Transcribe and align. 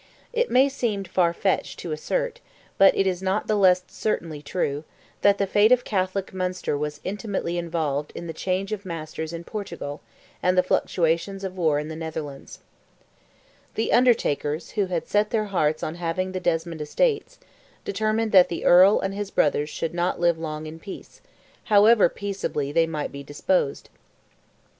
It 0.33 0.49
may 0.49 0.67
seem 0.67 1.03
far 1.03 1.31
fetched 1.31 1.77
to 1.77 1.91
assert, 1.91 2.39
but 2.79 2.97
it 2.97 3.05
is 3.05 3.21
not 3.21 3.45
the 3.45 3.55
less 3.55 3.83
certainly 3.87 4.41
true, 4.41 4.83
that 5.21 5.37
the 5.37 5.45
fate 5.45 5.71
of 5.71 5.83
Catholic 5.83 6.33
Munster 6.33 6.75
was 6.75 7.01
intimately 7.03 7.55
involved 7.59 8.11
in 8.15 8.25
the 8.25 8.33
change 8.33 8.71
of 8.71 8.83
masters 8.83 9.31
in 9.31 9.43
Portugal, 9.43 10.01
and 10.41 10.57
the 10.57 10.63
fluctuations 10.63 11.43
of 11.43 11.55
war 11.55 11.77
in 11.77 11.87
the 11.87 11.95
Netherlands, 11.95 12.61
The 13.75 13.93
"Undertakers," 13.93 14.71
who 14.71 14.87
had 14.87 15.07
set 15.07 15.29
their 15.29 15.45
hearts 15.45 15.83
on 15.83 15.93
having 15.93 16.31
the 16.31 16.39
Desmond 16.39 16.81
estates, 16.81 17.37
determined 17.85 18.31
that 18.31 18.49
the 18.49 18.65
Earl 18.65 18.99
and 19.01 19.13
his 19.13 19.29
brothers 19.29 19.69
should 19.69 19.93
not 19.93 20.19
live 20.19 20.39
long 20.39 20.65
in 20.65 20.79
peace, 20.79 21.21
however 21.65 22.09
peaceably 22.09 22.71
they 22.71 22.87
might 22.87 23.11
be 23.11 23.21
disposed. 23.21 23.89